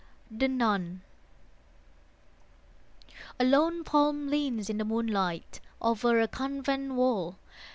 [0.31, 1.03] THE NUN
[3.39, 7.37] A lone palm leans in the moonlight Over a convent wall.